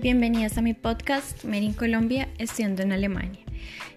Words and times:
bienvenidas 0.00 0.56
a 0.56 0.62
mi 0.62 0.72
podcast 0.72 1.44
Made 1.44 1.58
in 1.58 1.72
Colombia, 1.74 2.26
estudiando 2.38 2.82
en 2.82 2.92
Alemania. 2.92 3.40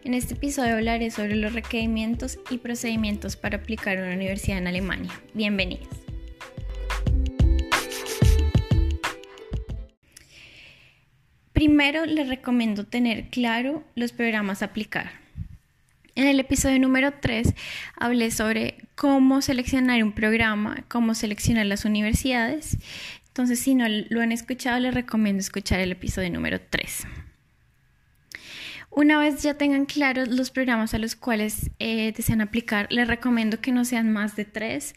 En 0.04 0.14
este 0.14 0.34
episodio 0.34 0.76
hablaré 0.76 1.12
sobre 1.12 1.38
los 1.38 1.54
requerimientos 1.54 2.40
y 2.50 2.58
procedimientos 2.58 3.38
para 3.38 3.60
aplicar 3.60 3.98
una 4.00 4.14
universidad 4.14 4.58
en 4.58 4.68
Alemania. 4.68 5.12
Bienvenidas. 5.34 5.88
Primero 11.54 12.06
les 12.06 12.28
recomiendo 12.28 12.86
tener 12.86 13.30
claro 13.30 13.86
los 13.96 14.12
programas 14.12 14.62
a 14.62 14.66
aplicar. 14.66 15.12
En 16.16 16.28
el 16.28 16.40
episodio 16.40 16.80
número 16.80 17.14
3 17.14 17.56
hablé 17.96 18.30
sobre 18.30 18.76
cómo 18.96 19.42
seleccionar 19.42 20.04
un 20.04 20.12
programa, 20.12 20.84
cómo 20.90 21.16
seleccionar 21.16 21.66
las 21.66 21.86
universidades 21.86 22.78
entonces, 23.34 23.62
si 23.62 23.74
no 23.74 23.88
lo 23.90 24.22
han 24.22 24.32
escuchado, 24.32 24.80
les 24.80 24.94
recomiendo 24.94 25.40
escuchar 25.40 25.80
el 25.80 25.92
episodio 25.92 26.30
número 26.30 26.62
3. 26.62 27.08
Una 28.92 29.18
vez 29.18 29.42
ya 29.42 29.56
tengan 29.56 29.88
claros 29.88 30.28
los 30.28 30.52
programas 30.52 30.94
a 30.94 31.00
los 31.00 31.16
cuales 31.16 31.72
eh, 31.80 32.14
desean 32.16 32.42
aplicar, 32.42 32.86
les 32.92 33.08
recomiendo 33.08 33.60
que 33.60 33.72
no 33.72 33.86
sean 33.86 34.12
más 34.12 34.36
de 34.36 34.46
tres, 34.46 34.94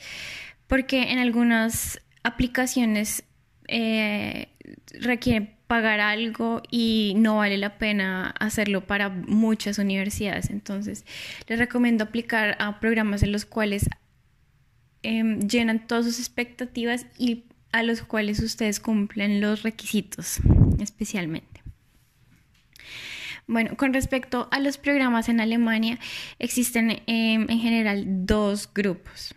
porque 0.66 1.12
en 1.12 1.18
algunas 1.18 1.98
aplicaciones 2.24 3.24
eh, 3.68 4.50
requieren 5.00 5.56
pagar 5.66 6.00
algo 6.00 6.62
y 6.70 7.14
no 7.16 7.38
vale 7.38 7.56
la 7.56 7.78
pena 7.78 8.34
hacerlo 8.38 8.86
para 8.86 9.08
muchas 9.08 9.78
universidades. 9.78 10.50
Entonces, 10.50 11.06
les 11.48 11.58
recomiendo 11.58 12.04
aplicar 12.04 12.54
a 12.60 12.80
programas 12.80 13.22
en 13.22 13.32
los 13.32 13.46
cuales 13.46 13.88
em, 15.02 15.40
llenan 15.40 15.86
todas 15.86 16.04
sus 16.04 16.18
expectativas 16.18 17.06
y 17.16 17.44
a 17.72 17.82
los 17.82 18.02
cuales 18.02 18.40
ustedes 18.40 18.80
cumplen 18.80 19.40
los 19.40 19.62
requisitos 19.62 20.40
especialmente. 20.80 21.62
Bueno, 23.46 23.76
con 23.76 23.94
respecto 23.94 24.48
a 24.50 24.58
los 24.58 24.76
programas 24.76 25.28
en 25.28 25.40
Alemania, 25.40 25.98
existen 26.38 27.02
em, 27.06 27.46
en 27.48 27.60
general 27.60 28.04
dos 28.26 28.68
grupos. 28.72 29.34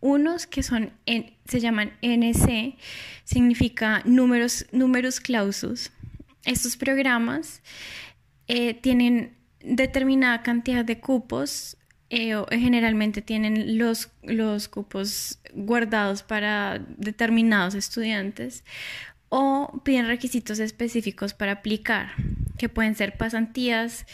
Unos 0.00 0.46
que 0.46 0.62
son, 0.62 0.92
se 1.06 1.60
llaman 1.60 1.92
NC, 2.02 2.76
significa 3.24 4.02
números, 4.04 4.66
números 4.70 5.18
clausus. 5.18 5.90
Estos 6.44 6.76
programas 6.76 7.62
eh, 8.46 8.74
tienen 8.74 9.36
determinada 9.60 10.42
cantidad 10.42 10.84
de 10.84 11.00
cupos 11.00 11.77
eh, 12.10 12.34
generalmente 12.50 13.20
tienen 13.20 13.76
los, 13.76 14.10
los 14.22 14.68
cupos 14.68 15.40
guardados 15.52 16.22
para 16.22 16.78
determinados 16.96 17.74
estudiantes 17.74 18.64
o 19.28 19.82
piden 19.84 20.06
requisitos 20.06 20.58
específicos 20.58 21.34
para 21.34 21.52
aplicar, 21.52 22.12
que 22.56 22.70
pueden 22.70 22.94
ser 22.94 23.18
pasantías, 23.18 24.06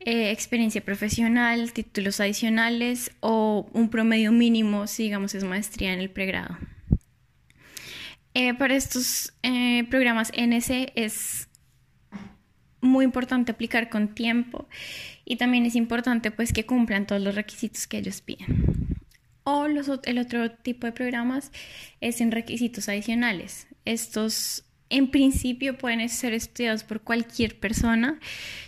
eh, 0.00 0.32
experiencia 0.32 0.84
profesional, 0.84 1.72
títulos 1.72 2.18
adicionales 2.18 3.12
o 3.20 3.68
un 3.72 3.90
promedio 3.90 4.32
mínimo 4.32 4.88
si 4.88 5.04
digamos 5.04 5.34
es 5.36 5.44
maestría 5.44 5.92
en 5.92 6.00
el 6.00 6.10
pregrado. 6.10 6.58
Eh, 8.34 8.54
para 8.54 8.74
estos 8.74 9.32
programas 9.88 10.30
NC 10.34 10.92
es 10.96 11.45
muy 12.80 13.04
importante 13.04 13.52
aplicar 13.52 13.88
con 13.88 14.14
tiempo 14.14 14.68
y 15.24 15.36
también 15.36 15.66
es 15.66 15.76
importante 15.76 16.30
pues 16.30 16.52
que 16.52 16.66
cumplan 16.66 17.06
todos 17.06 17.22
los 17.22 17.34
requisitos 17.34 17.86
que 17.86 17.98
ellos 17.98 18.20
piden. 18.20 18.98
O 19.44 19.68
los, 19.68 19.90
el 20.04 20.18
otro 20.18 20.50
tipo 20.50 20.86
de 20.86 20.92
programas 20.92 21.52
es 22.00 22.20
en 22.20 22.32
requisitos 22.32 22.88
adicionales. 22.88 23.68
Estos 23.84 24.64
en 24.88 25.10
principio 25.10 25.78
pueden 25.78 26.08
ser 26.08 26.32
estudiados 26.32 26.84
por 26.84 27.00
cualquier 27.00 27.58
persona 27.58 28.20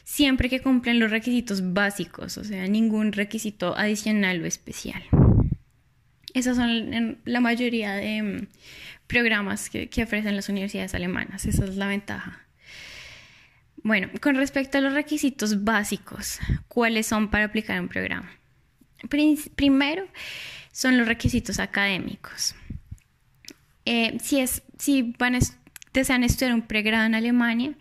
siempre 0.04 0.48
que 0.48 0.60
cumplan 0.60 0.98
los 0.98 1.10
requisitos 1.10 1.72
básicos, 1.72 2.38
o 2.38 2.44
sea, 2.44 2.66
ningún 2.66 3.12
requisito 3.12 3.76
adicional 3.76 4.42
o 4.42 4.46
especial. 4.46 5.02
Esas 6.34 6.56
son 6.56 7.18
la 7.24 7.40
mayoría 7.40 7.94
de 7.94 8.22
mm, 8.22 8.46
programas 9.06 9.70
que 9.70 10.02
ofrecen 10.02 10.36
las 10.36 10.48
universidades 10.48 10.94
alemanas, 10.94 11.46
esa 11.46 11.64
es 11.64 11.76
la 11.76 11.86
ventaja. 11.86 12.47
Bueno, 13.82 14.08
con 14.20 14.36
respecto 14.36 14.78
a 14.78 14.80
los 14.80 14.92
requisitos 14.92 15.64
básicos, 15.64 16.38
¿cuáles 16.68 17.06
son 17.06 17.30
para 17.30 17.44
aplicar 17.44 17.80
un 17.80 17.88
programa? 17.88 18.30
Primero 19.54 20.06
son 20.72 20.98
los 20.98 21.06
requisitos 21.06 21.58
académicos. 21.58 22.54
Eh, 23.84 24.18
si, 24.20 24.40
es, 24.40 24.62
si 24.78 25.14
van 25.18 25.38
desean 25.92 26.24
estudiar 26.24 26.54
un 26.54 26.62
pregrado 26.62 27.06
en 27.06 27.14
Alemania, 27.14 27.72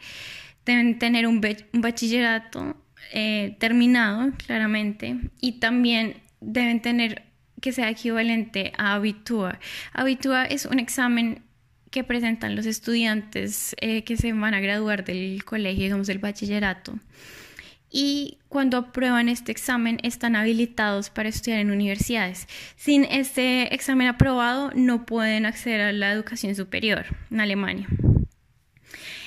deben 0.66 1.00
tener 1.00 1.28
un, 1.28 1.42
bachillerato 1.74 2.76
eh, 3.14 3.56
terminado, 3.60 4.32
claramente, 4.46 5.18
y 5.42 5.60
también 5.60 6.22
deben 6.40 6.82
tener 6.82 7.24
que 7.62 7.72
sea 7.72 7.90
equivalente 7.90 8.72
a 8.78 8.94
Abitur. 8.94 9.60
Abitur 9.94 10.46
es 10.50 10.66
un 10.66 10.80
examen 10.80 11.44
que 11.98 12.04
presentan 12.04 12.56
los 12.56 12.68
estudiantes 12.68 13.76
eh, 13.82 14.04
que 14.04 14.18
se 14.18 14.32
van 14.32 14.54
a 14.54 14.60
graduar 14.60 15.04
del 15.04 15.44
colegio, 15.44 15.86
digamos 15.86 16.06
del 16.06 16.20
bachillerato. 16.20 16.94
Y 17.90 18.38
cuando 18.50 18.78
aprueban 18.78 19.30
este 19.30 19.52
examen 19.52 19.98
están 20.04 20.36
habilitados 20.36 21.10
para 21.10 21.30
estudiar 21.30 21.60
en 21.60 21.72
universidades. 21.72 22.48
Sin 22.76 23.04
este 23.04 23.74
examen 23.74 24.10
aprobado 24.10 24.70
no 24.76 25.08
pueden 25.08 25.48
acceder 25.48 25.82
a 25.82 25.92
la 25.92 26.12
educación 26.12 26.54
superior 26.54 27.08
en 27.32 27.42
Alemania. 27.42 27.88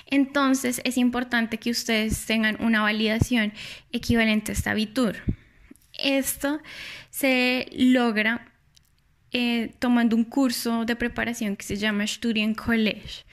Entonces 0.06 0.80
es 0.84 0.96
importante 0.96 1.58
que 1.58 1.72
ustedes 1.72 2.24
tengan 2.24 2.56
una 2.62 2.82
validación 2.82 3.52
equivalente 3.90 4.52
a 4.52 4.54
esta 4.54 4.70
Abitur. 4.70 5.16
Esto 5.98 6.60
se 7.10 7.66
logra 7.72 8.49
eh, 9.32 9.72
tomando 9.78 10.16
un 10.16 10.24
curso 10.24 10.84
de 10.84 10.96
preparación 10.96 11.56
que 11.56 11.64
se 11.64 11.76
llama 11.76 12.06
Student 12.06 12.56
College. 12.56 13.24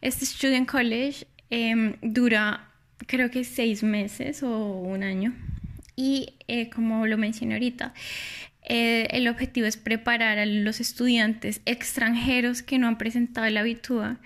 Este 0.00 0.26
Student 0.26 0.68
College 0.70 1.26
em, 1.50 1.94
dura 2.02 2.70
creo 3.06 3.30
que 3.30 3.44
seis 3.44 3.82
meses 3.82 4.42
o 4.42 4.80
un 4.80 5.02
año 5.02 5.34
y 5.96 6.34
eh, 6.46 6.68
como 6.68 7.06
lo 7.06 7.16
mencioné 7.16 7.54
ahorita, 7.54 7.94
eh, 8.68 9.08
el 9.10 9.28
objetivo 9.28 9.66
es 9.66 9.76
preparar 9.76 10.38
a 10.38 10.46
los 10.46 10.80
estudiantes 10.80 11.62
extranjeros 11.64 12.62
que 12.62 12.78
no 12.78 12.88
han 12.88 12.98
presentado 12.98 13.48
la 13.48 13.60
habitúa 13.60 14.18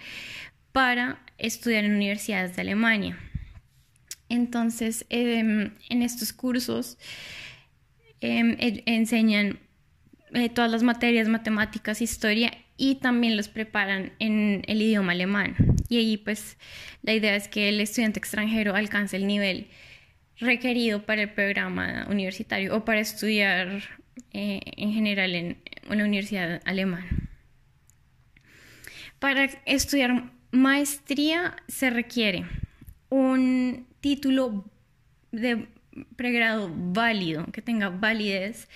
para 0.72 1.20
estudiar 1.38 1.84
en 1.84 1.94
universidades 1.94 2.56
de 2.56 2.62
Alemania. 2.62 3.18
Entonces, 4.28 5.06
em, 5.10 5.72
en 5.88 6.02
estos 6.02 6.32
cursos 6.32 6.98
em, 8.20 8.56
enseñan 8.86 9.58
eh, 10.32 10.48
todas 10.48 10.70
las 10.70 10.82
materias, 10.82 11.28
matemáticas, 11.28 12.00
historia 12.00 12.52
y 12.76 12.96
también 12.96 13.36
los 13.36 13.48
preparan 13.48 14.12
en 14.18 14.62
el 14.66 14.80
idioma 14.80 15.12
alemán. 15.12 15.56
Y 15.88 15.98
ahí 15.98 16.16
pues 16.16 16.56
la 17.02 17.12
idea 17.12 17.36
es 17.36 17.48
que 17.48 17.68
el 17.68 17.80
estudiante 17.80 18.18
extranjero 18.18 18.74
alcance 18.74 19.16
el 19.16 19.26
nivel 19.26 19.68
requerido 20.38 21.04
para 21.04 21.22
el 21.22 21.30
programa 21.30 22.06
universitario 22.08 22.74
o 22.74 22.84
para 22.84 23.00
estudiar 23.00 23.82
eh, 24.32 24.60
en 24.76 24.92
general 24.92 25.34
en 25.34 25.58
una 25.88 26.04
universidad 26.04 26.62
alemana. 26.64 27.08
Para 29.18 29.44
estudiar 29.66 30.32
maestría 30.50 31.56
se 31.68 31.90
requiere 31.90 32.46
un 33.10 33.86
título 34.00 34.64
de 35.32 35.68
pregrado 36.16 36.70
válido, 36.74 37.44
que 37.52 37.60
tenga 37.62 37.90
validez 37.90 38.68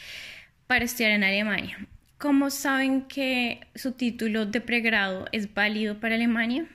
para 0.66 0.84
estudiar 0.84 1.12
en 1.12 1.24
Alemania. 1.24 1.86
¿Cómo 2.18 2.50
saben 2.50 3.02
que 3.02 3.60
su 3.74 3.92
título 3.92 4.46
de 4.46 4.60
pregrado 4.60 5.26
es 5.32 5.52
válido 5.52 6.00
para 6.00 6.14
Alemania? 6.14 6.66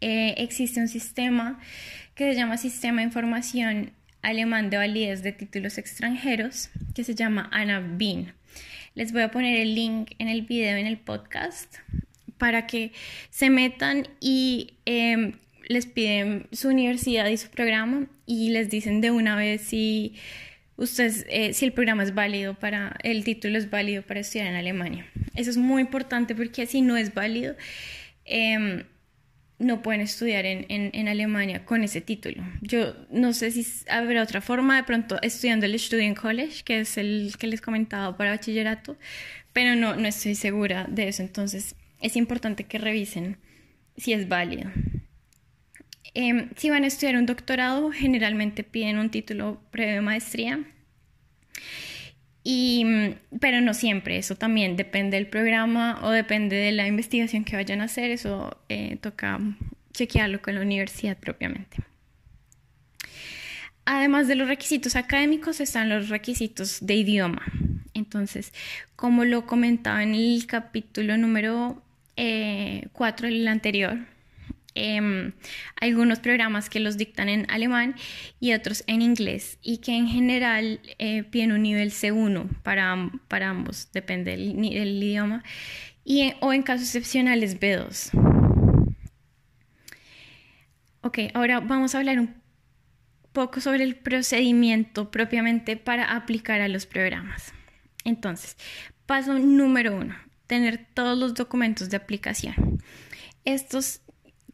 Eh, 0.00 0.34
existe 0.38 0.80
un 0.80 0.88
sistema 0.88 1.58
que 2.14 2.32
se 2.32 2.38
llama 2.38 2.56
Sistema 2.56 3.00
de 3.00 3.06
Información 3.06 3.92
Alemán 4.22 4.70
de 4.70 4.76
Validez 4.76 5.22
de 5.22 5.32
Títulos 5.32 5.78
Extranjeros, 5.78 6.70
que 6.94 7.04
se 7.04 7.14
llama 7.14 7.48
ANABIN. 7.52 8.32
Les 8.94 9.12
voy 9.12 9.22
a 9.22 9.30
poner 9.30 9.60
el 9.60 9.74
link 9.74 10.12
en 10.18 10.28
el 10.28 10.42
video, 10.42 10.76
en 10.76 10.86
el 10.86 10.98
podcast, 10.98 11.76
para 12.36 12.66
que 12.66 12.92
se 13.30 13.50
metan 13.50 14.08
y 14.20 14.74
em, 14.84 15.34
les 15.68 15.86
piden 15.86 16.48
su 16.52 16.68
universidad 16.68 17.28
y 17.28 17.36
su 17.36 17.48
programa 17.48 18.06
y 18.26 18.50
les 18.50 18.70
dicen 18.70 19.00
de 19.00 19.10
una 19.10 19.36
vez 19.36 19.62
si 19.62 20.14
ustedes, 20.78 21.26
eh, 21.28 21.52
si 21.52 21.66
el 21.66 21.72
programa 21.72 22.04
es 22.04 22.14
válido 22.14 22.54
para, 22.54 22.96
el 23.02 23.24
título 23.24 23.58
es 23.58 23.68
válido 23.68 24.02
para 24.02 24.20
estudiar 24.20 24.46
en 24.46 24.54
Alemania. 24.54 25.06
Eso 25.34 25.50
es 25.50 25.56
muy 25.56 25.82
importante 25.82 26.34
porque 26.34 26.66
si 26.66 26.80
no 26.80 26.96
es 26.96 27.12
válido, 27.12 27.56
em, 28.24 28.84
no 29.58 29.82
pueden 29.82 30.00
estudiar 30.00 30.46
en, 30.46 30.66
en, 30.68 31.08
Alemania 31.08 31.64
con 31.64 31.82
ese 31.82 32.00
título. 32.00 32.44
Yo 32.62 32.94
no 33.10 33.32
sé 33.32 33.50
si 33.50 33.66
habrá 33.90 34.22
otra 34.22 34.40
forma, 34.40 34.76
de 34.76 34.84
pronto 34.84 35.20
estudiando 35.20 35.66
el 35.66 35.76
Student 35.76 36.16
College, 36.16 36.62
que 36.64 36.80
es 36.80 36.96
el 36.96 37.34
que 37.38 37.48
les 37.48 37.60
comentaba 37.60 38.16
para 38.16 38.30
bachillerato, 38.30 38.96
pero 39.52 39.74
no, 39.74 39.96
no 39.96 40.06
estoy 40.06 40.36
segura 40.36 40.86
de 40.88 41.08
eso. 41.08 41.22
Entonces 41.22 41.74
es 42.00 42.14
importante 42.14 42.64
que 42.64 42.78
revisen 42.78 43.36
si 43.96 44.12
es 44.12 44.28
válido. 44.28 44.70
Em, 46.14 46.50
si 46.56 46.70
van 46.70 46.84
a 46.84 46.86
estudiar 46.86 47.16
un 47.16 47.26
doctorado, 47.26 47.90
generalmente 47.92 48.64
piden 48.64 48.98
un 48.98 49.10
título 49.10 49.60
previo 49.70 49.94
de 49.94 50.00
maestría. 50.00 50.64
Y, 52.44 52.86
pero 53.40 53.60
no 53.60 53.74
siempre, 53.74 54.16
eso 54.16 54.34
también 54.34 54.76
depende 54.76 55.16
del 55.18 55.26
programa 55.26 56.00
o 56.02 56.10
depende 56.10 56.56
de 56.56 56.72
la 56.72 56.86
investigación 56.86 57.44
que 57.44 57.56
vayan 57.56 57.82
a 57.82 57.84
hacer, 57.84 58.10
eso 58.10 58.56
eh, 58.68 58.96
toca 59.02 59.38
chequearlo 59.92 60.40
con 60.40 60.54
la 60.54 60.62
universidad 60.62 61.18
propiamente. 61.18 61.78
Además 63.84 64.28
de 64.28 64.36
los 64.36 64.48
requisitos 64.48 64.96
académicos 64.96 65.60
están 65.60 65.88
los 65.88 66.08
requisitos 66.08 66.78
de 66.80 66.94
idioma. 66.94 67.42
Entonces, 67.94 68.52
como 68.96 69.24
lo 69.24 69.46
comentaba 69.46 70.02
en 70.02 70.14
el 70.14 70.46
capítulo 70.46 71.16
número 71.18 71.82
4, 72.16 72.16
eh, 72.16 73.30
el 73.30 73.48
anterior, 73.48 73.98
Em, 74.74 75.32
algunos 75.80 76.20
programas 76.20 76.68
que 76.68 76.78
los 76.78 76.96
dictan 76.96 77.28
en 77.28 77.50
alemán 77.50 77.96
y 78.38 78.52
otros 78.52 78.84
en 78.86 79.02
inglés 79.02 79.58
y 79.62 79.78
que 79.78 79.96
en 79.96 80.06
general 80.06 80.80
eh, 80.98 81.24
piden 81.24 81.52
un 81.52 81.62
nivel 81.62 81.90
C1 81.90 82.48
para, 82.62 83.10
para 83.28 83.48
ambos, 83.48 83.88
depende 83.92 84.32
del, 84.32 84.62
idioma, 84.62 85.42
y, 86.04 86.32
o 86.40 86.52
en 86.52 86.62
casos 86.62 86.86
excepcionales 86.94 87.58
B2. 87.58 88.10
Ok, 91.00 91.18
ahora 91.34 91.60
vamos 91.60 91.94
a 91.94 91.98
hablar 91.98 92.20
un 92.20 92.34
poco 93.32 93.60
sobre 93.60 93.84
el 93.84 93.96
procedimiento 93.96 95.10
propiamente 95.10 95.76
para 95.76 96.14
aplicar 96.14 96.60
a 96.60 96.68
los 96.68 96.86
programas. 96.86 97.52
Entonces, 98.04 98.56
paso 99.06 99.34
número 99.38 99.96
uno, 99.96 100.14
tener 100.46 100.86
todos 100.94 101.18
los 101.18 101.34
documentos 101.34 101.90
de 101.90 101.96
aplicación. 101.96 102.82
Estos 103.44 104.02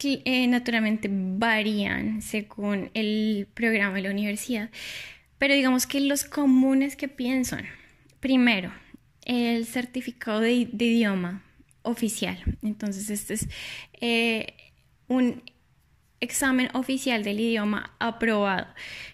eh, 0.03 0.47
naturalmente 0.47 1.09
varían 1.09 2.21
según 2.21 2.91
el 2.93 3.47
programa 3.53 3.95
de 3.95 4.01
la 4.01 4.11
universidad, 4.11 4.69
pero 5.37 5.53
digamos 5.53 5.87
que 5.87 6.01
los 6.01 6.25
comunes 6.25 6.97
que 6.97 7.07
piensan, 7.07 7.65
primero, 8.19 8.73
el 9.23 9.65
certificado 9.65 10.41
de, 10.41 10.51
idioma 10.51 11.43
oficial. 11.81 12.37
Entonces, 12.61 13.09
este 13.09 13.35
es 13.35 13.47
eh, 14.01 14.53
un 15.07 15.43
examen 16.19 16.69
oficial 16.73 17.23
del 17.23 17.39
idioma 17.39 17.95
aprobado, 17.99 18.67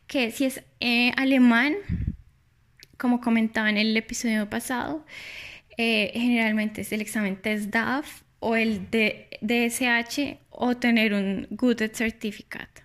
que 0.07 0.31
si 0.31 0.45
es 0.45 0.63
eh, 0.79 1.11
alemán, 1.15 1.75
como 2.97 3.21
comentaba 3.21 3.69
en 3.69 3.77
el 3.77 3.95
episodio 3.95 4.49
pasado, 4.49 5.05
generalmente 5.77 6.81
es 6.81 6.91
el 6.91 7.01
examen 7.01 7.41
TESDAF 7.41 8.21
o 8.41 8.55
el 8.55 8.89
DSH 8.89 10.39
o 10.49 10.75
tener 10.75 11.13
un 11.13 11.47
Good 11.51 11.81
Certificate. 11.93 12.83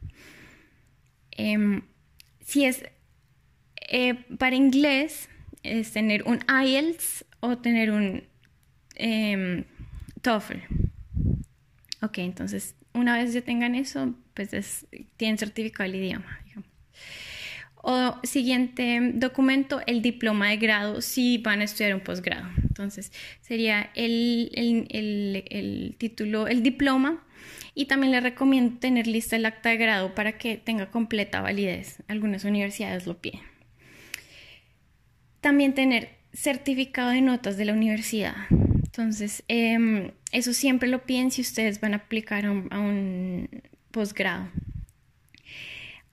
Em, 1.33 1.83
si 2.41 2.65
es 2.65 2.85
eh, 3.89 4.15
para 4.39 4.55
inglés, 4.55 5.29
es 5.63 5.93
tener 5.93 6.23
un 6.25 6.41
IELTS 6.49 7.25
o 7.41 7.59
tener 7.59 7.91
un 7.91 8.23
em, 8.95 9.65
TOEFL. 10.23 10.59
Ok, 12.03 12.19
entonces 12.19 12.75
una 12.93 13.17
vez 13.17 13.33
ya 13.33 13.41
tengan 13.41 13.75
eso, 13.75 14.15
pues 14.35 14.87
tienen 15.17 15.39
certificado 15.39 15.89
el 15.89 15.97
idioma. 15.97 16.41
O 17.89 18.17
siguiente 18.25 19.13
documento, 19.15 19.81
el 19.87 20.03
diploma 20.03 20.49
de 20.49 20.57
grado 20.57 21.01
si 21.01 21.39
van 21.39 21.61
a 21.61 21.65
estudiar 21.65 21.95
un 21.95 22.01
posgrado. 22.01 22.49
Entonces 22.61 23.13
sería 23.43 23.91
el, 23.95 25.95
título, 25.97 26.49
el 26.49 26.65
diploma. 26.65 27.25
Y 27.77 27.85
también 27.85 28.11
les 28.11 28.25
recomiendo 28.25 28.81
tener 28.81 29.07
lista 29.07 29.37
el 29.37 29.47
acta 29.47 29.69
de 29.69 29.77
grado 29.77 30.17
para 30.17 30.37
que 30.37 30.57
tenga 30.57 30.91
completa 30.91 31.41
validez. 31.41 32.03
Algunas 32.09 32.43
universidades 32.43 33.07
lo 33.07 33.19
piden. 33.19 33.43
También 35.41 35.73
tener 35.73 36.09
certificado 36.33 37.11
de 37.11 37.21
notas 37.21 37.57
de 37.57 37.67
la 37.67 37.73
universidad. 37.73 38.35
Entonces, 38.51 39.45
em, 39.47 40.11
eso 40.33 40.53
siempre 40.55 40.89
lo 40.89 41.05
piden 41.05 41.31
si 41.31 41.41
ustedes 41.41 41.81
van 41.81 41.95
a 41.95 41.99
aplicar 41.99 42.47
a 42.47 42.51
un 42.51 43.49
posgrado. 43.93 44.49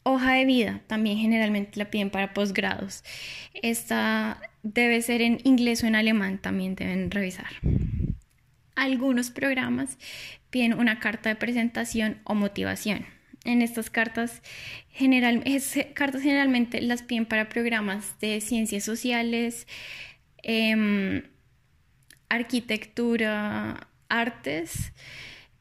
Hoja 0.03 0.33
de 0.33 0.45
vida 0.45 0.81
también 0.87 1.17
generalmente 1.17 1.79
la 1.79 1.89
piden 1.89 2.09
para 2.09 2.33
posgrados. 2.33 3.03
Esta 3.53 4.41
debe 4.61 5.01
ser 5.01 5.21
en 5.21 5.39
inglés 5.45 5.83
o 5.83 5.87
en 5.87 5.95
alemán, 5.95 6.39
también 6.39 6.75
deben 6.75 7.09
revisar. 7.09 7.47
Algunos 8.75 9.31
programas 9.31 9.97
piden 10.49 10.73
una 10.73 10.99
carta 10.99 11.29
de 11.29 11.35
presentación 11.35 12.19
o 12.25 12.35
motivación. 12.35 13.05
En 13.45 13.61
estas 13.61 13.89
cartas, 13.89 14.41
cartas 15.93 16.21
generalmente 16.21 16.81
las 16.81 17.01
piden 17.01 17.25
para 17.25 17.49
programas 17.49 18.19
de 18.19 18.41
ciencias 18.41 18.83
sociales, 18.83 19.67
em, 20.41 21.23
arquitectura, 22.29 23.87
artes, 24.09 24.93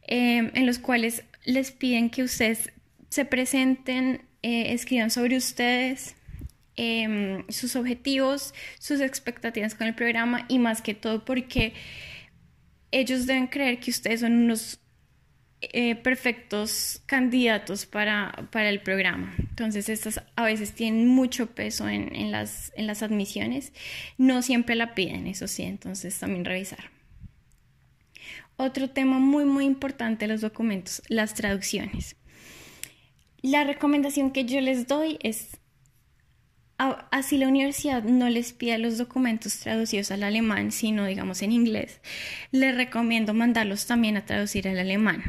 em, 0.02 0.50
en 0.54 0.66
los 0.66 0.78
cuales 0.78 1.24
les 1.44 1.70
piden 1.72 2.10
que 2.10 2.22
ustedes 2.22 2.72
se 3.08 3.24
presenten 3.24 4.22
eh, 4.42 4.72
escriban 4.72 5.10
sobre 5.10 5.36
ustedes, 5.36 6.16
em, 6.76 7.44
sus 7.48 7.76
objetivos, 7.76 8.54
sus 8.78 9.00
expectativas 9.00 9.74
con 9.74 9.86
el 9.86 9.94
programa 9.94 10.46
y 10.48 10.58
más 10.58 10.82
que 10.82 10.94
todo 10.94 11.24
porque 11.24 11.74
ellos 12.90 13.26
deben 13.26 13.46
creer 13.46 13.80
que 13.80 13.90
ustedes 13.90 14.20
son 14.20 14.32
unos 14.32 14.80
eh, 15.60 15.94
perfectos 15.94 17.02
candidatos 17.06 17.86
para, 17.86 18.48
para, 18.50 18.68
el 18.68 18.80
programa. 18.80 19.32
Entonces, 19.38 19.88
estas 19.88 20.20
a 20.34 20.44
veces 20.44 20.72
tienen 20.72 21.06
mucho 21.06 21.54
peso 21.54 21.88
en, 21.88 22.14
en, 22.16 22.32
las, 22.32 22.72
en 22.74 22.88
las 22.88 23.04
admisiones. 23.04 23.72
No 24.18 24.42
siempre 24.42 24.74
la 24.74 24.94
piden, 24.94 25.28
eso 25.28 25.46
sí, 25.46 25.62
entonces 25.62 26.18
también 26.18 26.44
revisar. 26.44 26.90
Otro 28.56 28.90
tema 28.90 29.20
muy, 29.20 29.44
muy 29.44 29.64
importante 29.64 30.26
de 30.26 30.32
los 30.32 30.40
documentos, 30.40 31.00
las 31.08 31.34
traducciones. 31.34 32.16
La 33.42 33.64
recomendación 33.64 34.30
que 34.30 34.44
yo 34.44 34.60
les 34.60 34.86
doy 34.86 35.18
es, 35.20 35.58
así 36.78 37.38
la 37.38 37.48
universidad 37.48 38.04
no 38.04 38.28
les 38.28 38.52
pida 38.52 38.78
los 38.78 38.98
documentos 38.98 39.58
traducidos 39.58 40.12
al 40.12 40.22
alemán, 40.22 40.70
sino 40.70 41.06
digamos 41.06 41.42
en 41.42 41.50
inglés, 41.50 42.00
les 42.52 42.76
recomiendo 42.76 43.34
mandarlos 43.34 43.86
también 43.86 44.16
a 44.16 44.24
traducir 44.24 44.68
al 44.68 44.78
alemán. 44.78 45.25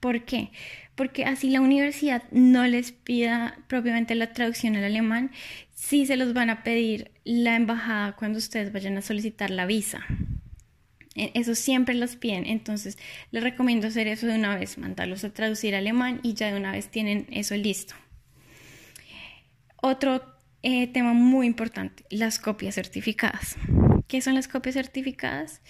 ¿Por 0.00 0.24
qué? 0.24 0.50
Porque 0.96 1.24
así 1.24 1.48
la 1.50 1.60
universidad 1.60 2.24
no 2.32 2.66
les 2.66 2.90
pida 2.90 3.58
propiamente 3.68 4.16
la 4.16 4.32
traducción 4.32 4.74
al 4.74 4.84
alemán, 4.84 5.30
sí 5.72 6.04
se 6.04 6.16
los 6.16 6.32
van 6.32 6.50
a 6.50 6.64
pedir 6.64 7.12
la 7.22 7.54
embajada 7.54 8.16
cuando 8.16 8.38
ustedes 8.38 8.72
vayan 8.72 8.98
a 8.98 9.02
solicitar 9.02 9.50
la 9.50 9.66
visa. 9.66 10.04
E, 11.16 11.32
eso 11.34 11.54
siempre 11.54 11.94
los 11.94 12.16
piden, 12.16 12.46
entonces 12.46 12.98
les 13.30 13.42
recomiendo 13.42 13.88
hacer 13.88 14.06
eso 14.06 14.26
de 14.26 14.36
una 14.36 14.56
vez, 14.56 14.78
mandarlos 14.78 15.24
a 15.24 15.32
traducir 15.32 15.74
alemán 15.74 16.20
y 16.22 16.34
ya 16.34 16.52
de 16.52 16.58
una 16.58 16.72
vez 16.72 16.88
tienen 16.88 17.26
eso 17.30 17.56
listo. 17.56 17.94
Otro 19.76 20.22
eh, 20.62 20.86
tema 20.88 21.12
muy 21.12 21.46
importante, 21.46 22.04
las 22.10 22.38
copias 22.38 22.74
certificadas. 22.74 23.56
¿Qué 24.08 24.20
son 24.20 24.34
las 24.34 24.46
copias 24.46 24.74
certificadas? 24.74 25.60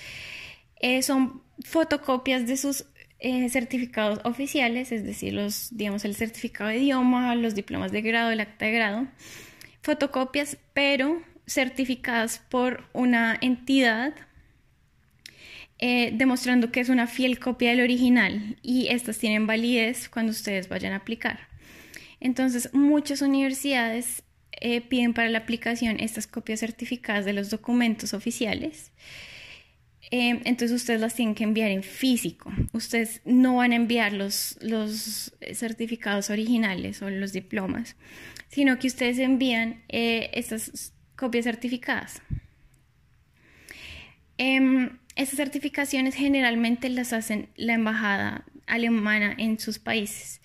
Eh, 0.81 1.03
son 1.03 1.43
fotocopias 1.65 2.47
de 2.47 2.57
sus 2.57 2.85
eh, 3.19 3.49
certificados 3.49 4.21
oficiales, 4.25 4.93
es 4.93 5.05
decir, 5.05 5.33
los, 5.33 5.75
digamos, 5.76 6.05
el 6.05 6.15
certificado 6.15 6.71
de 6.71 6.79
idioma, 6.79 7.35
los 7.35 7.55
diplomas 7.55 7.93
de 7.93 8.03
grado, 8.03 8.31
el 8.31 8.41
acta 8.41 8.67
de 8.67 8.73
grado, 8.73 9.07
fotocopias, 9.83 10.59
pero 10.75 11.23
certificadas 11.47 12.41
por 12.50 12.85
una 12.93 13.38
entidad 13.41 14.15
eh, 15.78 16.11
demostrando 16.14 16.73
que 16.73 16.80
es 16.80 16.88
una 16.88 17.06
fiel 17.06 17.38
copia 17.38 17.71
del 17.71 17.83
original 17.83 18.56
y 18.62 18.88
estas 18.88 19.18
tienen 19.18 19.47
validez 19.47 20.09
cuando 20.09 20.33
ustedes 20.33 20.68
vayan 20.68 20.95
a 20.95 20.97
aplicar. 20.97 21.49
Entonces, 22.18 22.71
muchas 22.73 23.21
universidades 23.21 24.23
eh, 24.52 24.80
piden 24.80 25.12
para 25.12 25.28
la 25.28 25.38
aplicación 25.38 26.00
estas 26.00 26.26
copias 26.26 26.61
certificadas 26.61 27.26
de 27.26 27.35
los 27.35 27.50
documentos 27.50 28.14
oficiales. 28.14 28.90
Eh, 30.11 30.40
entonces 30.45 30.71
ustedes 30.71 31.00
las 31.00 31.14
tienen 31.14 31.35
que 31.35 31.45
enviar 31.45 31.71
en 31.71 31.83
físico. 31.83 32.50
Ustedes 32.73 33.21
no 33.26 33.56
van 33.56 33.73
a 33.73 33.76
enviar 33.76 34.14
los, 34.14 34.56
los 34.62 35.35
certificados 35.52 36.30
originales 36.30 37.02
o 37.02 37.11
los 37.11 37.33
diplomas, 37.33 37.97
sino 38.49 38.78
que 38.78 38.87
ustedes 38.87 39.18
envían 39.18 39.83
estas 39.88 40.95
copias 41.16 41.45
certificadas. 41.45 42.23
Em, 44.38 44.99
estas 45.16 45.37
certificaciones 45.37 46.14
generalmente 46.14 46.88
las 46.90 47.12
hacen 47.12 47.49
la 47.56 47.73
embajada 47.73 48.44
alemana 48.66 49.35
en 49.37 49.58
sus 49.58 49.78
países. 49.78 50.40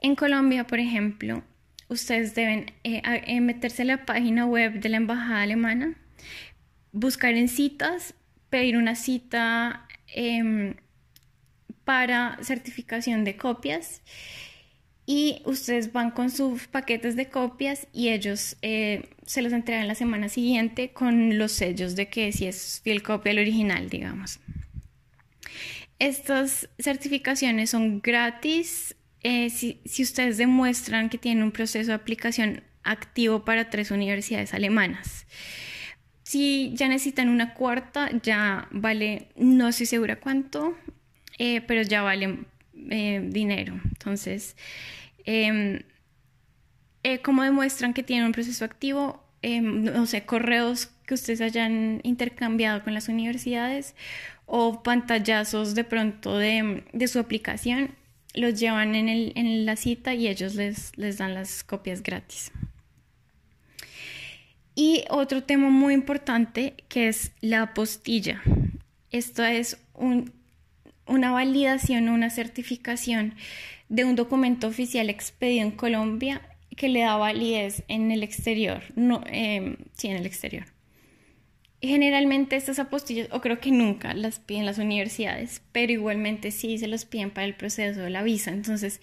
En 0.00 0.16
Colombia, 0.16 0.66
por 0.66 0.80
ejemplo, 0.80 1.44
ustedes 1.88 2.34
deben 2.34 2.72
eh, 2.84 3.02
eh, 3.04 3.40
meterse 3.40 3.82
en 3.82 3.88
la 3.88 4.06
página 4.06 4.46
web 4.46 4.80
de 4.80 4.88
la 4.88 4.96
embajada 4.96 5.42
alemana, 5.42 5.94
buscar 6.92 7.34
en 7.34 7.48
citas, 7.48 8.14
pedir 8.48 8.76
una 8.76 8.94
cita 8.94 9.86
em, 10.14 10.74
para 11.84 12.38
certificación 12.42 13.24
de 13.24 13.36
copias 13.36 14.02
y 15.10 15.40
ustedes 15.46 15.94
van 15.94 16.10
con 16.10 16.30
sus 16.30 16.66
paquetes 16.66 17.16
de 17.16 17.30
copias 17.30 17.88
y 17.94 18.10
ellos 18.10 18.58
eh, 18.60 19.08
se 19.24 19.40
los 19.40 19.54
entregan 19.54 19.88
la 19.88 19.94
semana 19.94 20.28
siguiente 20.28 20.90
con 20.90 21.38
los 21.38 21.52
sellos 21.52 21.96
de 21.96 22.10
que 22.10 22.30
si 22.30 22.44
es 22.44 22.82
fiel 22.84 23.02
copia 23.02 23.32
al 23.32 23.38
original, 23.38 23.88
digamos. 23.88 24.38
Estas 25.98 26.68
certificaciones 26.78 27.70
son 27.70 28.02
gratis 28.02 28.96
eh, 29.22 29.48
si, 29.48 29.80
si 29.86 30.02
ustedes 30.02 30.36
demuestran 30.36 31.08
que 31.08 31.16
tienen 31.16 31.42
un 31.42 31.52
proceso 31.52 31.88
de 31.88 31.94
aplicación 31.94 32.62
activo 32.84 33.46
para 33.46 33.70
tres 33.70 33.90
universidades 33.90 34.52
alemanas. 34.52 35.26
Si 36.22 36.72
ya 36.74 36.86
necesitan 36.86 37.30
una 37.30 37.54
cuarta, 37.54 38.10
ya 38.22 38.68
vale, 38.72 39.30
no 39.36 39.68
estoy 39.68 39.86
segura 39.86 40.16
cuánto, 40.16 40.76
eh, 41.38 41.62
pero 41.62 41.80
ya 41.80 42.02
vale 42.02 42.44
eh, 42.90 43.22
dinero. 43.24 43.80
Entonces, 43.84 44.56
em, 45.24 45.80
eh, 47.02 47.18
¿cómo 47.20 47.42
demuestran 47.42 47.94
que 47.94 48.02
tienen 48.02 48.26
un 48.26 48.32
proceso 48.32 48.64
activo? 48.64 49.24
Em, 49.42 49.84
no 49.84 50.06
sé, 50.06 50.24
correos 50.24 50.90
que 51.06 51.14
ustedes 51.14 51.40
hayan 51.40 52.00
intercambiado 52.02 52.82
con 52.82 52.94
las 52.94 53.08
universidades 53.08 53.94
o 54.46 54.82
pantallazos 54.82 55.74
de 55.74 55.84
pronto 55.84 56.38
de, 56.38 56.82
su 57.06 57.18
aplicación, 57.18 57.94
los 58.34 58.58
llevan 58.58 58.94
en, 58.94 59.08
en, 59.08 59.66
la 59.66 59.76
cita 59.76 60.14
y 60.14 60.26
ellos 60.26 60.54
les, 60.54 60.96
les 60.96 61.18
dan 61.18 61.34
las 61.34 61.64
copias 61.64 62.02
gratis. 62.02 62.50
Y 64.74 65.04
otro 65.10 65.42
tema 65.42 65.70
muy 65.70 65.92
importante 65.92 66.74
que 66.88 67.08
es 67.08 67.32
la 67.40 67.62
apostilla. 67.62 68.42
Esto 69.10 69.44
es 69.44 69.78
una 71.08 71.32
validación 71.32 72.08
o 72.08 72.14
una 72.14 72.30
certificación 72.30 73.34
de 73.88 74.04
un 74.04 74.16
documento 74.16 74.66
oficial 74.66 75.10
expedido 75.10 75.62
en 75.62 75.70
Colombia 75.70 76.42
que 76.76 76.88
le 76.88 77.00
da 77.00 77.16
validez 77.16 77.82
en 77.88 78.10
el 78.12 78.22
exterior. 78.22 78.82
No, 78.94 79.22
em, 79.26 79.76
sí, 79.94 80.08
en 80.08 80.16
el 80.16 80.26
exterior. 80.26 80.66
Generalmente 81.80 82.56
estas 82.56 82.78
apostillas, 82.78 83.28
o 83.30 83.40
creo 83.40 83.60
que 83.60 83.70
nunca 83.70 84.12
las 84.14 84.40
piden 84.40 84.66
las 84.66 84.78
universidades, 84.78 85.62
pero 85.72 85.92
igualmente 85.92 86.50
sí 86.50 86.78
se 86.78 86.88
los 86.88 87.04
piden 87.04 87.30
para 87.30 87.46
el 87.46 87.54
proceso 87.54 88.00
de 88.00 88.10
la 88.10 88.22
visa. 88.22 88.50
Entonces 88.50 89.00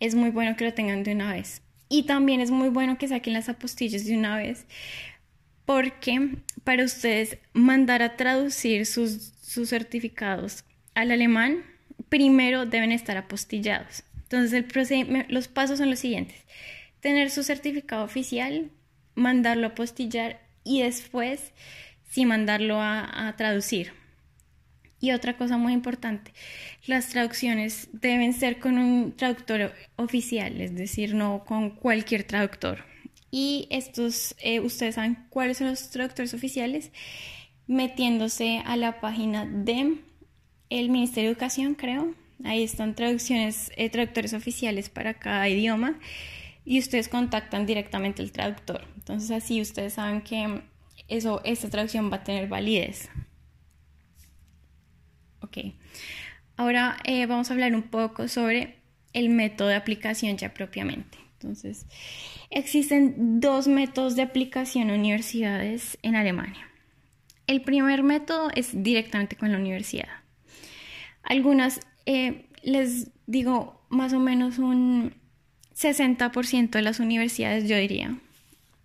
es 0.00 0.14
muy 0.14 0.30
bueno 0.30 0.56
que 0.56 0.64
lo 0.64 0.74
tengan 0.74 1.02
de 1.02 1.12
una 1.12 1.32
vez. 1.32 1.62
Y 1.88 2.04
también 2.04 2.40
es 2.40 2.50
muy 2.50 2.68
bueno 2.68 2.98
que 2.98 3.08
saquen 3.08 3.32
las 3.32 3.48
apostillas 3.48 4.04
de 4.04 4.16
una 4.16 4.36
vez, 4.36 4.66
porque 5.64 6.36
para 6.62 6.84
ustedes 6.84 7.38
mandar 7.52 8.02
a 8.02 8.16
traducir 8.16 8.86
sus, 8.86 9.32
certificados 9.66 10.64
al 10.94 11.10
alemán, 11.10 11.64
primero 12.08 12.66
deben 12.66 12.92
estar 12.92 13.16
apostillados. 13.16 14.04
Entonces, 14.22 14.52
el 14.52 15.26
los 15.28 15.48
pasos 15.48 15.78
son 15.78 15.90
los 15.90 15.98
siguientes. 15.98 16.36
Tener 17.00 17.30
su 17.30 17.42
certificado 17.42 18.04
oficial, 18.04 18.70
mandarlo 19.14 19.66
a 19.66 19.70
apostillar 19.70 20.40
y 20.64 20.82
después 20.82 21.52
sí 22.10 22.26
mandarlo 22.26 22.80
a, 22.80 23.34
traducir. 23.36 23.92
Y 25.00 25.12
otra 25.12 25.36
cosa 25.38 25.56
muy 25.56 25.72
importante, 25.72 26.32
las 26.86 27.08
traducciones 27.08 27.88
deben 27.92 28.34
ser 28.34 28.58
con 28.58 28.76
un 28.76 29.16
traductor 29.16 29.72
oficial, 29.96 30.60
es 30.60 30.74
decir, 30.74 31.14
no 31.14 31.44
con 31.46 31.70
cualquier 31.70 32.24
traductor. 32.24 32.84
Y 33.30 33.66
estos, 33.70 34.34
eh, 34.40 34.60
ustedes 34.60 34.96
saben 34.96 35.24
cuáles 35.30 35.56
son 35.56 35.68
los 35.68 35.88
traductores 35.90 36.34
oficiales, 36.34 36.90
metiéndose 37.66 38.62
a 38.66 38.76
la 38.76 39.00
página 39.00 39.46
de 39.46 39.96
el 40.70 40.88
Ministerio 40.88 41.28
de 41.28 41.32
Educación, 41.32 41.74
creo. 41.74 42.14
Ahí 42.44 42.62
están 42.62 42.94
traducciones, 42.94 43.70
eh, 43.76 43.90
traductores 43.90 44.32
oficiales 44.32 44.88
para 44.88 45.14
cada 45.14 45.48
idioma 45.48 45.98
y 46.64 46.78
ustedes 46.78 47.08
contactan 47.08 47.66
directamente 47.66 48.22
al 48.22 48.32
traductor. 48.32 48.86
Entonces 48.96 49.30
así 49.30 49.60
ustedes 49.60 49.94
saben 49.94 50.22
que 50.22 50.62
eso, 51.08 51.42
esta 51.44 51.68
traducción 51.68 52.10
va 52.10 52.16
a 52.16 52.24
tener 52.24 52.48
validez. 52.48 53.10
Ok. 55.42 55.58
Ahora 56.56 56.96
eh, 57.04 57.26
vamos 57.26 57.50
a 57.50 57.54
hablar 57.54 57.74
un 57.74 57.82
poco 57.82 58.28
sobre 58.28 58.76
el 59.12 59.28
método 59.28 59.68
de 59.68 59.74
aplicación 59.74 60.36
ya 60.36 60.54
propiamente. 60.54 61.18
Entonces, 61.32 61.86
existen 62.50 63.40
dos 63.40 63.66
métodos 63.66 64.14
de 64.14 64.22
aplicación 64.22 64.90
a 64.90 64.94
universidades 64.94 65.98
en 66.02 66.14
Alemania. 66.14 66.68
El 67.46 67.62
primer 67.62 68.02
método 68.02 68.50
es 68.54 68.82
directamente 68.82 69.36
con 69.36 69.50
la 69.50 69.58
universidad. 69.58 70.19
Algunas, 71.22 71.80
eh, 72.06 72.46
les 72.62 73.10
digo, 73.26 73.80
más 73.88 74.12
o 74.12 74.20
menos 74.20 74.58
un 74.58 75.14
60% 75.74 76.78
de 76.78 76.82
las 76.82 77.00
universidades, 77.00 77.68
yo 77.68 77.76
diría, 77.76 78.18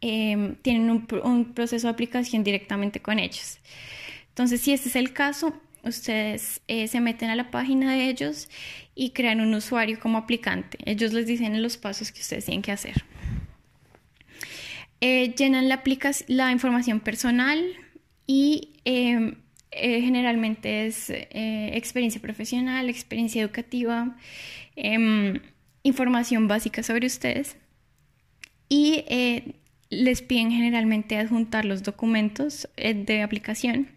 em, 0.02 0.56
tienen 0.56 0.90
un, 0.90 1.08
un 1.24 1.54
proceso 1.54 1.88
de 1.88 1.94
aplicación 1.94 2.44
directamente 2.44 3.02
con 3.02 3.20
ellos. 3.20 3.60
Entonces, 4.30 4.62
si 4.62 4.74
este 4.74 4.90
es 4.90 4.96
el 4.96 5.14
caso, 5.14 5.54
ustedes 5.84 6.62
eh, 6.68 6.88
se 6.88 7.00
meten 7.00 7.30
a 7.30 7.36
la 7.36 7.52
página 7.52 7.94
de 7.94 8.10
ellos 8.10 8.50
y 8.96 9.12
crean 9.12 9.42
un 9.42 9.54
usuario 9.54 10.00
como 10.00 10.18
aplicante. 10.18 10.78
Ellos 10.86 11.14
les 11.14 11.28
dicen 11.28 11.62
los 11.62 11.78
pasos 11.78 12.12
que 12.12 12.22
ustedes 12.22 12.46
tienen 12.46 12.62
que 12.62 12.72
hacer. 12.72 13.06
Eh, 15.02 15.34
llenan 15.38 15.70
la, 15.70 15.84
la 16.28 16.52
información 16.52 17.00
personal 17.00 17.64
y 18.26 18.74
em, 18.86 19.36
eh, 19.76 20.02
generalmente 20.02 20.88
es 20.88 21.10
experiencia 21.10 22.22
profesional, 22.22 22.90
experiencia 22.90 23.42
educativa, 23.42 24.16
em, 24.76 25.40
información 25.84 26.48
básica 26.48 26.84
sobre 26.84 27.08
ustedes. 27.08 27.58
Y 28.68 29.04
les 29.90 30.22
piden 30.22 30.52
generalmente 30.52 31.18
adjuntar 31.18 31.66
los 31.66 31.84
documentos 31.84 32.68
de 32.76 33.22
aplicación. 33.22 33.90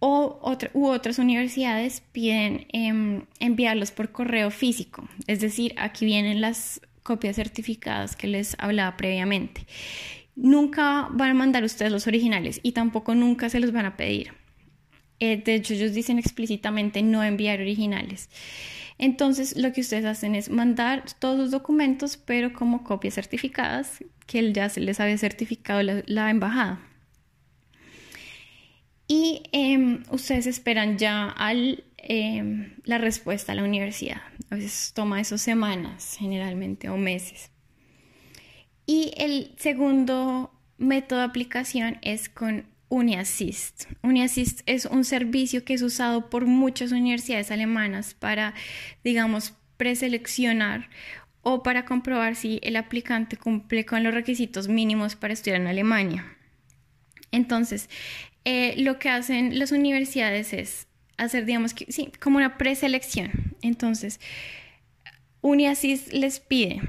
O 0.00 0.38
u 0.74 0.86
otras 0.86 1.18
universidades 1.18 2.02
piden 2.12 2.66
em, 2.72 3.22
enviarlos 3.40 3.90
por 3.90 4.12
correo 4.12 4.50
físico, 4.50 5.08
es 5.26 5.40
decir, 5.40 5.74
aquí 5.78 6.04
vienen 6.04 6.40
las 6.40 6.80
copias 7.02 7.36
certificadas 7.36 8.16
que 8.16 8.26
les 8.26 8.56
hablaba 8.58 8.96
previamente. 8.96 9.66
Nunca 10.36 11.08
van 11.10 11.30
a 11.30 11.34
mandar 11.34 11.64
ustedes 11.64 11.92
los 11.92 12.06
originales 12.06 12.60
y 12.62 12.72
tampoco 12.72 13.14
nunca 13.14 13.48
se 13.48 13.60
los 13.60 13.72
van 13.72 13.86
a 13.86 13.96
pedir. 13.96 14.32
Eh, 15.20 15.42
de 15.42 15.54
hecho, 15.54 15.74
ellos 15.74 15.94
dicen 15.94 16.18
explícitamente 16.18 17.02
no 17.02 17.22
enviar 17.22 17.60
originales. 17.60 18.28
Entonces, 18.98 19.56
lo 19.56 19.72
que 19.72 19.80
ustedes 19.80 20.04
hacen 20.04 20.34
es 20.34 20.50
mandar 20.50 21.04
todos 21.18 21.38
los 21.38 21.50
documentos, 21.50 22.16
pero 22.16 22.52
como 22.52 22.84
copias 22.84 23.14
certificadas, 23.14 24.04
que 24.26 24.52
ya 24.52 24.68
se 24.68 24.80
les 24.80 25.00
había 25.00 25.18
certificado 25.18 25.82
la 25.82 26.30
embajada 26.30 26.80
y 29.06 29.42
em, 29.52 30.02
ustedes 30.10 30.46
esperan 30.46 30.98
ya 30.98 31.34
em, 31.98 32.74
la 32.84 32.98
respuesta 32.98 33.52
a 33.52 33.54
la 33.54 33.64
universidad. 33.64 34.22
A 34.50 34.56
veces 34.56 34.92
toma 34.94 35.20
eso 35.20 35.38
semanas 35.38 36.16
generalmente 36.18 36.88
o 36.88 36.96
meses. 36.96 37.50
Y 38.86 39.12
el 39.16 39.54
segundo 39.56 40.52
método 40.78 41.20
de 41.20 41.24
aplicación 41.24 41.98
es 42.02 42.28
con 42.28 42.66
UniAssist. 42.88 43.84
UniAssist 44.02 44.60
es 44.66 44.84
un 44.84 45.04
servicio 45.04 45.64
que 45.64 45.74
es 45.74 45.82
usado 45.82 46.30
por 46.30 46.46
muchas 46.46 46.92
universidades 46.92 47.50
alemanas 47.50 48.14
para, 48.14 48.54
digamos, 49.02 49.54
preseleccionar 49.76 50.88
o 51.42 51.62
para 51.62 51.84
comprobar 51.84 52.36
si 52.36 52.60
el 52.62 52.76
aplicante 52.76 53.36
cumple 53.36 53.84
con 53.84 54.02
los 54.02 54.14
requisitos 54.14 54.68
mínimos 54.68 55.16
para 55.16 55.34
estudiar 55.34 55.60
en 55.60 55.66
Alemania. 55.66 56.36
Entonces, 57.32 57.88
eh, 58.44 58.74
lo 58.78 58.98
que 58.98 59.08
hacen 59.08 59.58
las 59.58 59.72
universidades 59.72 60.52
es 60.52 60.86
hacer, 61.16 61.44
digamos, 61.44 61.74
sí, 61.88 62.12
como 62.20 62.36
una 62.36 62.56
preselección. 62.58 63.56
Entonces, 63.62 64.20
UniAssist 65.40 66.12
les 66.12 66.40
pide 66.40 66.80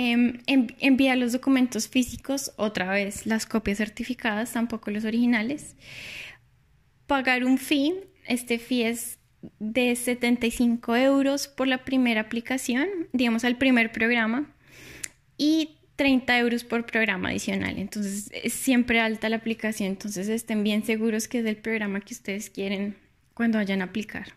em, 0.00 0.38
enviar 0.46 1.18
los 1.18 1.32
documentos 1.32 1.88
físicos, 1.88 2.52
otra 2.56 2.88
vez 2.90 3.26
las 3.26 3.46
copias 3.46 3.78
certificadas, 3.78 4.52
tampoco 4.52 4.92
los 4.92 5.04
originales, 5.04 5.74
pagar 7.08 7.44
un 7.44 7.58
fee, 7.58 7.94
este 8.24 8.60
fee 8.60 8.84
es 8.84 9.18
de 9.58 9.96
75 9.96 10.94
euros 10.94 11.48
por 11.48 11.66
la 11.66 11.84
primera 11.84 12.20
aplicación, 12.20 12.88
digamos 13.12 13.42
al 13.44 13.58
primer 13.58 13.90
programa, 13.90 14.54
y 15.36 15.78
30 15.96 16.38
euros 16.38 16.62
por 16.62 16.86
programa 16.86 17.30
adicional. 17.30 17.76
Entonces 17.76 18.30
es 18.32 18.52
siempre 18.52 19.00
alta 19.00 19.28
la 19.28 19.36
aplicación. 19.36 19.88
Entonces 19.88 20.28
estén 20.28 20.62
bien 20.62 20.84
seguros 20.84 21.26
que 21.26 21.40
es 21.40 21.46
el 21.46 21.56
programa 21.56 22.00
que 22.00 22.14
ustedes 22.14 22.50
quieren 22.50 22.96
cuando 23.34 23.58
vayan 23.58 23.82
a 23.82 23.86
aplicar. 23.86 24.28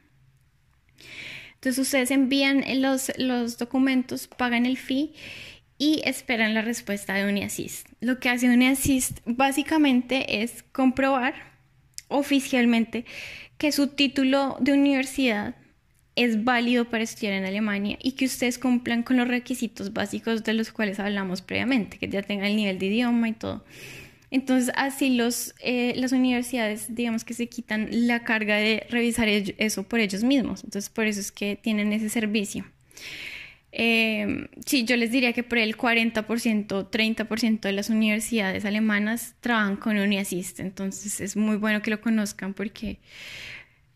Entonces 1.61 1.85
ustedes 1.85 2.09
envían 2.09 2.63
los, 2.81 3.11
documentos, 3.59 4.27
pagan 4.27 4.65
el 4.65 4.77
fee 4.77 5.13
y 5.77 6.01
esperan 6.05 6.55
la 6.55 6.63
respuesta 6.63 7.13
de 7.13 7.27
UniAssist. 7.27 7.87
Lo 7.99 8.19
que 8.19 8.29
hace 8.29 8.49
UniAssist 8.49 9.19
básicamente 9.25 10.41
es 10.41 10.63
comprobar 10.71 11.35
oficialmente 12.07 13.05
que 13.59 13.71
su 13.71 13.89
título 13.89 14.57
de 14.59 14.73
universidad 14.73 15.55
es 16.15 16.43
válido 16.43 16.85
para 16.85 17.03
estudiar 17.03 17.33
en 17.33 17.45
Alemania 17.45 17.95
y 18.01 18.13
que 18.13 18.25
ustedes 18.25 18.57
cumplan 18.57 19.03
con 19.03 19.17
los 19.17 19.27
requisitos 19.27 19.93
básicos 19.93 20.43
de 20.43 20.55
los 20.55 20.71
cuales 20.71 20.99
hablamos 20.99 21.43
previamente, 21.43 21.99
que 21.99 22.09
ya 22.09 22.23
tengan 22.23 22.47
el 22.47 22.55
nivel 22.55 22.79
de 22.79 22.87
idioma 22.87 23.29
y 23.29 23.33
todo. 23.33 23.63
Entonces, 24.31 24.73
así 24.77 25.15
los, 25.15 25.53
eh, 25.59 25.93
las 25.97 26.13
universidades, 26.13 26.95
digamos 26.95 27.25
que 27.25 27.33
se 27.33 27.47
quitan 27.47 27.89
la 28.07 28.23
carga 28.23 28.55
de 28.55 28.87
revisar 28.89 29.27
eso 29.27 29.83
por 29.83 29.99
ellos 29.99 30.23
mismos. 30.23 30.63
Entonces, 30.63 30.89
por 30.89 31.05
eso 31.05 31.19
es 31.19 31.33
que 31.33 31.57
tienen 31.57 31.91
ese 31.91 32.07
servicio. 32.07 32.65
Eh, 33.73 34.47
sí, 34.65 34.85
yo 34.85 34.95
les 34.95 35.11
diría 35.11 35.33
que 35.33 35.43
por 35.43 35.57
el 35.57 35.77
40%, 35.77 36.89
30% 36.89 37.59
de 37.61 37.71
las 37.73 37.89
universidades 37.89 38.63
alemanas 38.63 39.35
trabajan 39.41 39.75
con 39.75 39.97
UniAssist. 39.97 40.61
Entonces, 40.61 41.19
es 41.19 41.35
muy 41.35 41.57
bueno 41.57 41.81
que 41.81 41.91
lo 41.91 41.99
conozcan 41.99 42.53
porque 42.53 42.99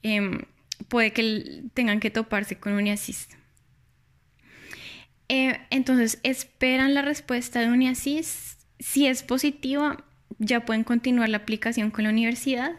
em, 0.04 0.42
puede 0.89 1.13
que 1.13 1.63
tengan 1.74 2.01
que 2.01 2.10
toparse 2.12 2.58
con 2.58 2.74
UniAssist. 2.74 3.34
Eh, 5.30 5.60
entonces, 5.70 6.20
esperan 6.24 6.94
la 6.94 7.01
respuesta 7.01 7.62
de 7.62 7.70
UniAssist. 7.70 8.60
Si 8.80 9.08
es 9.08 9.24
positiva, 9.24 10.04
ya 10.39 10.65
pueden 10.65 10.84
continuar 10.84 11.29
la 11.29 11.38
aplicación 11.38 11.91
con 11.91 12.03
la 12.03 12.10
universidad, 12.10 12.74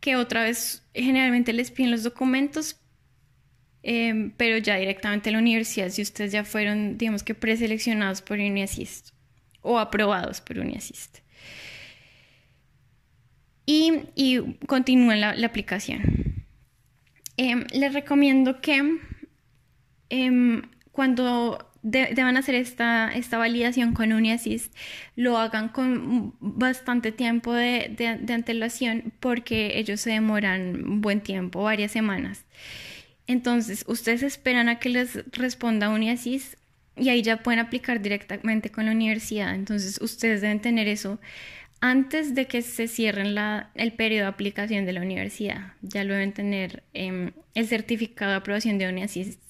que 0.00 0.16
otra 0.16 0.42
vez 0.42 0.84
generalmente 0.94 1.52
les 1.52 1.70
piden 1.70 1.90
los 1.90 2.02
documentos, 2.02 2.76
em, 3.82 4.32
pero 4.36 4.58
ya 4.58 4.76
directamente 4.76 5.30
a 5.30 5.32
la 5.32 5.38
universidad, 5.38 5.88
si 5.90 6.02
ustedes 6.02 6.32
ya 6.32 6.44
fueron, 6.44 6.98
digamos 6.98 7.22
que 7.22 7.34
preseleccionados 7.34 8.22
por 8.22 8.38
UniAssist 8.38 9.10
o 9.62 9.78
aprobados 9.78 10.40
por 10.40 10.58
UniAssist. 10.58 11.18
Y, 13.66 14.04
y 14.14 14.56
continúen 14.66 15.20
la, 15.20 15.30
aplicación. 15.44 16.46
Em, 17.36 17.66
les 17.72 17.92
recomiendo 17.92 18.60
que 18.60 18.98
em, 20.08 20.62
cuando 20.90 21.67
deban 21.82 22.36
hacer 22.36 22.54
esta, 22.54 23.12
esta 23.14 23.38
validación 23.38 23.94
con 23.94 24.12
UniAssist, 24.12 24.74
lo 25.16 25.38
hagan 25.38 25.68
con 25.68 26.34
bastante 26.40 27.12
tiempo 27.12 27.52
de, 27.52 27.94
de, 27.96 28.32
antelación 28.32 29.12
porque 29.20 29.78
ellos 29.78 30.00
se 30.00 30.10
demoran 30.10 31.00
buen 31.00 31.20
tiempo, 31.20 31.62
varias 31.62 31.92
semanas. 31.92 32.44
Entonces, 33.26 33.84
ustedes 33.86 34.22
esperan 34.22 34.68
a 34.68 34.78
que 34.78 34.88
les 34.88 35.24
responda 35.32 35.90
UniAssist 35.90 36.54
y 36.96 37.10
ahí 37.10 37.22
ya 37.22 37.42
pueden 37.42 37.60
aplicar 37.60 38.00
directamente 38.00 38.70
con 38.70 38.86
la 38.86 38.92
universidad. 38.92 39.54
Entonces, 39.54 40.00
ustedes 40.00 40.40
deben 40.40 40.60
tener 40.60 40.88
eso 40.88 41.20
antes 41.80 42.34
de 42.34 42.46
que 42.46 42.62
se 42.62 42.88
cierren 42.88 43.36
el 43.74 43.92
periodo 43.92 44.24
de 44.24 44.28
aplicación 44.28 44.84
de 44.84 44.92
la 44.92 45.02
universidad. 45.02 45.74
Ya 45.82 46.04
lo 46.04 46.14
deben 46.14 46.32
tener 46.32 46.82
em, 46.92 47.32
el 47.54 47.68
certificado 47.68 48.32
de 48.32 48.38
aprobación 48.38 48.78
de 48.78 48.88
UniAssist 48.88 49.47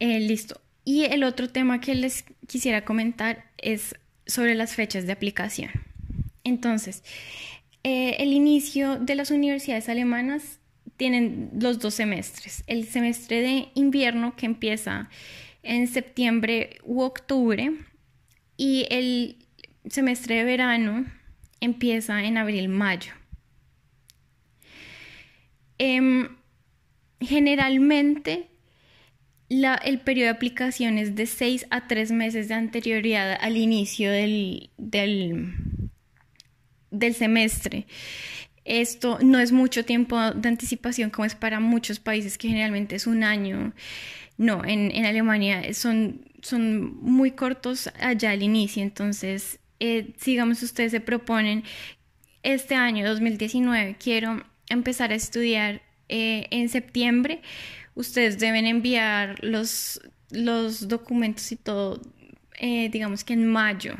eh, 0.00 0.18
listo. 0.20 0.60
Y 0.84 1.04
el 1.04 1.22
otro 1.24 1.48
tema 1.48 1.80
que 1.80 1.94
les 1.94 2.24
quisiera 2.46 2.84
comentar 2.84 3.44
es 3.58 3.94
sobre 4.26 4.54
las 4.54 4.74
fechas 4.74 5.06
de 5.06 5.12
aplicación. 5.12 5.70
Entonces, 6.42 7.04
eh, 7.84 8.16
el 8.18 8.32
inicio 8.32 8.98
de 8.98 9.14
las 9.14 9.30
universidades 9.30 9.88
alemanas 9.88 10.58
tienen 10.96 11.50
los 11.58 11.78
dos 11.78 11.94
semestres. 11.94 12.64
El 12.66 12.86
semestre 12.86 13.40
de 13.40 13.68
invierno 13.74 14.36
que 14.36 14.46
empieza 14.46 15.08
en 15.62 15.86
septiembre 15.86 16.78
u 16.82 17.02
octubre 17.02 17.72
y 18.56 18.86
el 18.90 19.36
semestre 19.88 20.36
de 20.36 20.44
verano 20.44 21.06
empieza 21.60 22.22
en 22.22 22.36
abril-mayo. 22.36 23.12
Em, 25.78 26.36
generalmente 27.20 28.49
el 29.50 30.00
periodo 30.00 30.26
de 30.26 30.36
aplicación 30.36 30.96
es 30.98 31.16
de 31.16 31.26
6 31.26 31.66
a 31.70 31.88
3 31.88 32.12
meses 32.12 32.48
de 32.48 32.54
anterioridad 32.54 33.36
al 33.40 33.56
inicio 33.56 34.10
del, 34.10 34.70
del, 34.78 35.54
semestre. 37.14 37.86
Esto 38.64 39.18
no 39.22 39.40
es 39.40 39.50
mucho 39.50 39.84
tiempo 39.84 40.18
de 40.32 40.48
anticipación 40.48 41.10
como 41.10 41.24
es 41.26 41.34
para 41.34 41.58
muchos 41.58 41.98
países 41.98 42.38
que 42.38 42.48
generalmente 42.48 42.94
es 42.94 43.06
un 43.06 43.24
año. 43.24 43.72
No, 44.38 44.64
en, 44.64 45.04
Alemania 45.04 45.74
son, 45.74 46.24
son 46.40 46.96
muy 47.02 47.32
cortos 47.32 47.90
allá 48.00 48.30
al 48.30 48.42
inicio. 48.42 48.82
Entonces, 48.82 49.58
eh, 49.80 50.14
ustedes 50.62 50.92
se 50.92 51.00
proponen 51.00 51.64
este 52.42 52.74
año 52.74 53.06
2019 53.06 53.96
quiero 54.02 54.42
empezar 54.68 55.12
a 55.12 55.14
estudiar 55.14 55.82
eh, 56.08 56.46
en 56.50 56.68
septiembre 56.68 57.42
ustedes 58.00 58.38
deben 58.38 58.66
enviar 58.66 59.42
los, 59.44 60.00
los 60.30 60.88
documentos 60.88 61.52
y 61.52 61.56
todo, 61.56 62.00
eh, 62.58 62.88
digamos 62.90 63.24
que 63.24 63.34
en 63.34 63.46
mayo. 63.46 63.94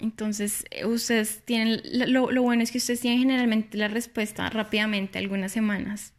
Entonces, 0.00 0.64
eh, 0.70 0.86
ustedes 0.86 1.42
tienen, 1.44 1.82
lo, 2.12 2.42
bueno 2.42 2.62
es 2.62 2.70
que 2.70 2.78
ustedes 2.78 3.00
tienen 3.00 3.20
generalmente 3.20 3.76
la 3.78 3.88
respuesta 3.88 4.48
rápidamente, 4.50 5.18
algunas 5.18 5.52
semanas. 5.52 6.12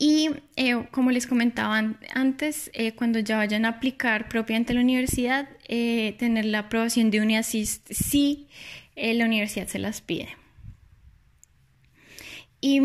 Y 0.00 0.30
eh, 0.54 0.86
como 0.92 1.10
les 1.10 1.26
comentaba 1.26 1.96
antes, 2.14 2.70
cuando 2.94 3.18
ya 3.18 3.36
vayan 3.38 3.64
a 3.64 3.70
aplicar 3.70 4.28
propiamente 4.28 4.72
a 4.72 4.76
la 4.76 4.82
universidad, 4.82 5.48
tener 5.66 6.44
la 6.44 6.60
aprobación 6.60 7.10
de 7.10 7.20
UniAssist 7.20 7.90
si 7.90 8.46
la 8.94 9.24
universidad 9.24 9.66
se 9.66 9.80
las 9.80 10.00
pide. 10.00 10.28
Y 12.60 12.80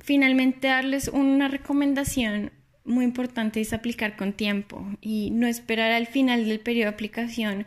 finalmente 0.00 0.68
darles 0.68 1.08
una 1.08 1.48
recomendación 1.48 2.52
muy 2.84 3.04
importante 3.04 3.60
es 3.60 3.72
aplicar 3.72 4.16
con 4.16 4.32
tiempo 4.32 4.84
y 5.00 5.30
no 5.30 5.46
esperar 5.46 5.92
al 5.92 6.06
final 6.06 6.46
del 6.46 6.60
periodo 6.60 6.90
de 6.90 6.94
aplicación 6.94 7.66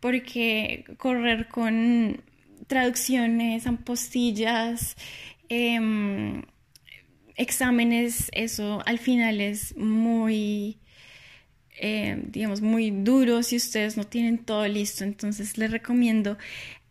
porque 0.00 0.84
correr 0.96 1.48
con 1.48 2.22
traducciones, 2.66 3.66
apostillas, 3.66 4.96
em, 5.48 6.42
exámenes, 7.36 8.30
eso 8.32 8.82
al 8.86 8.98
final 8.98 9.40
es 9.40 9.76
muy, 9.76 10.78
em, 11.78 12.30
digamos, 12.30 12.60
muy 12.62 12.90
duro 12.90 13.42
si 13.42 13.56
ustedes 13.56 13.96
no 13.96 14.04
tienen 14.04 14.38
todo 14.38 14.66
listo. 14.68 15.04
Entonces 15.04 15.58
les 15.58 15.70
recomiendo 15.70 16.38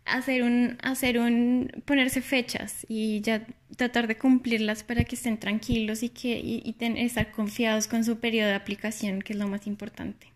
hacer 0.06 0.44
un, 0.44 0.78
hacer 0.84 1.20
un, 1.20 1.72
ponerse 1.86 2.22
fechas 2.22 2.86
y 2.90 3.22
ya 3.22 3.46
tratar 3.78 4.08
de 4.08 4.18
cumplirlas 4.18 4.84
para 4.84 5.04
que 5.04 5.16
estén 5.16 5.38
tranquilos 5.38 6.04
y 6.04 6.10
que 6.10 6.40
y, 6.40 6.76
estar 6.80 7.32
confiados 7.32 7.88
con 7.88 8.04
su 8.04 8.20
periodo 8.20 8.50
de 8.50 8.56
aplicación, 8.56 9.22
que 9.22 9.34
es 9.34 9.40
lo 9.40 9.48
más 9.48 9.68
importante. 9.68 10.28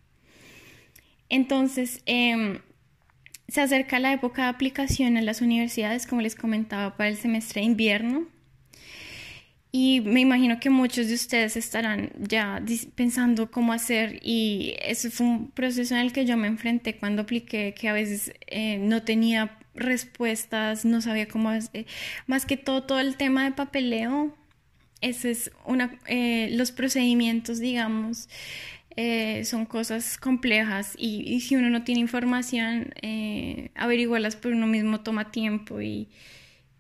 Entonces, 1.30 2.02
em, 2.06 2.60
se 3.48 3.62
acerca 3.62 4.00
la 4.00 4.14
época 4.14 4.44
de 4.44 4.50
aplicación 4.50 5.18
en 5.18 5.26
las 5.26 5.42
universidades, 5.42 6.08
como 6.08 6.22
les 6.22 6.36
comentaba, 6.36 6.96
para 6.98 7.10
el 7.10 7.18
semestre 7.18 7.62
de 7.62 7.68
invierno. 7.68 8.28
Y 9.72 10.02
me 10.02 10.22
imagino 10.22 10.60
que 10.60 10.70
muchos 10.70 11.08
de 11.08 11.16
ustedes 11.16 11.58
estarán 11.58 12.12
ya 12.20 12.64
pensando 12.96 13.52
cómo 13.52 13.74
hacer 13.74 14.20
y 14.24 14.76
ese 14.82 15.10
fue 15.12 15.28
un 15.28 15.52
proceso 15.52 15.94
en 15.96 16.02
el 16.02 16.14
que 16.14 16.26
yo 16.26 16.38
me 16.38 16.48
enfrenté 16.48 16.96
cuando 16.98 17.24
apliqué, 17.24 17.74
que 17.78 17.90
a 17.90 17.94
veces 17.94 18.32
eh, 18.48 18.78
no 18.78 19.04
tenía 19.04 19.58
respuestas, 19.76 20.86
no 20.86 21.02
sabía 21.02 21.28
cómo 21.28 21.50
hacer. 21.50 21.86
Más 22.28 22.46
que 22.46 22.56
todo, 22.58 22.84
todo 22.84 23.00
el 23.00 23.18
tema 23.18 23.44
de 23.44 23.52
papeleo, 23.52 24.36
ese 25.02 25.36
eh, 26.08 26.50
los 26.54 26.72
procedimientos, 26.72 27.60
digamos, 27.60 28.30
eh, 28.96 29.44
son 29.46 29.66
cosas 29.66 30.18
complejas 30.18 30.96
y, 30.98 31.42
si 31.42 31.56
uno 31.56 31.70
no 31.70 31.84
tiene 31.84 32.02
información, 32.02 32.94
averiguarlas 33.76 34.36
por 34.38 34.54
uno 34.54 34.66
mismo 34.66 35.02
toma 35.02 35.32
tiempo 35.32 35.82
y 35.82 36.08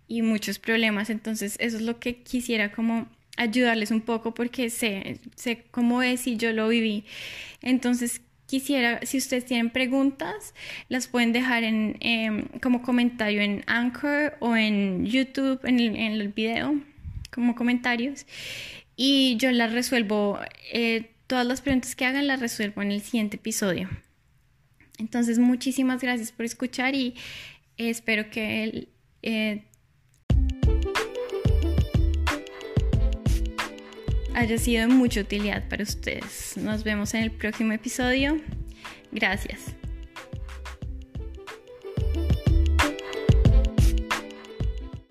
y 0.08 0.22
muchos 0.22 0.60
problemas. 0.60 1.10
Entonces, 1.10 1.58
eso 1.60 1.78
es 1.78 1.84
lo 1.84 2.00
que 2.00 2.22
quisiera 2.24 2.72
como 2.72 3.08
ayudarles 3.38 3.92
un 3.92 4.02
poco 4.02 4.34
porque 4.34 4.70
sé, 4.70 5.20
sé 5.36 5.66
cómo 5.72 6.02
es 6.02 6.28
y 6.28 6.38
yo 6.38 6.52
lo 6.54 6.68
viví. 6.68 7.06
Entonces, 7.62 8.22
quisiera, 8.48 9.06
si 9.06 9.18
ustedes 9.18 9.46
tienen 9.46 9.70
preguntas, 9.70 10.54
las 10.90 11.08
pueden 11.08 11.34
dejar 11.34 11.64
en, 11.64 11.98
em, 12.00 12.48
como 12.62 12.82
comentario 12.82 13.42
en 13.42 13.64
Anchor 13.68 14.36
o 14.40 14.56
en 14.56 15.06
YouTube, 15.06 15.60
en 15.66 15.80
el, 15.80 16.30
video, 16.30 16.80
como 17.32 17.56
comentarios. 17.56 18.26
Y 18.96 19.38
yo 19.38 19.52
las 19.52 19.72
resuelvo, 19.74 20.40
eh, 20.74 21.12
todas 21.28 21.46
las 21.46 21.62
preguntas 21.62 21.96
que 21.96 22.06
hagan 22.06 22.26
las 22.28 22.40
resuelvo 22.40 22.82
en 22.82 22.92
el 22.92 23.02
siguiente 23.02 23.38
episodio. 23.38 23.90
Entonces, 24.98 25.38
muchísimas 25.38 26.02
gracias 26.02 26.32
por 26.32 26.46
escuchar 26.46 26.96
y 26.96 27.14
espero 27.78 28.32
que 28.32 28.88
eh, 29.22 29.64
haya 34.38 34.58
sido 34.60 34.88
de 34.88 34.94
mucha 34.94 35.22
utilidad 35.22 35.68
para 35.68 35.84
ustedes. 35.84 36.56
Nos 36.58 36.84
vemos 36.84 37.14
en 37.16 37.24
el 37.24 37.32
próximo 37.32 37.74
episodio. 37.74 38.40
Gracias. 39.12 39.62